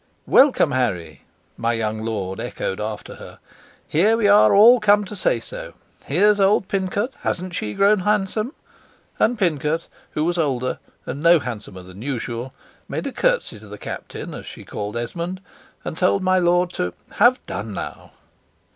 "Welcome, 0.25 0.71
Harry!" 0.71 1.25
my 1.57 1.73
young 1.73 2.01
lord 2.03 2.39
echoed 2.39 2.81
after 2.81 3.17
her. 3.17 3.37
"Here, 3.87 4.17
we 4.17 4.27
are 4.27 4.51
all 4.55 4.79
come 4.79 5.05
to 5.05 5.15
say 5.15 5.39
so. 5.39 5.73
Here's 6.05 6.39
old 6.39 6.67
Pincot, 6.67 7.13
hasn't 7.19 7.53
she 7.53 7.75
grown 7.75 7.99
handsome?" 7.99 8.55
and 9.19 9.37
Pincot, 9.37 9.87
who 10.13 10.23
was 10.23 10.39
older, 10.39 10.79
and 11.05 11.21
no 11.21 11.37
handsomer 11.37 11.83
than 11.83 12.01
usual, 12.01 12.51
made 12.89 13.05
a 13.05 13.11
curtsy 13.11 13.59
to 13.59 13.67
the 13.67 13.77
Captain, 13.77 14.33
as 14.33 14.47
she 14.47 14.65
called 14.65 14.97
Esmond, 14.97 15.39
and 15.85 15.99
told 15.99 16.23
my 16.23 16.39
lord 16.39 16.71
to 16.71 16.95
"Have 17.17 17.39
done, 17.45 17.71
now." 17.71 18.09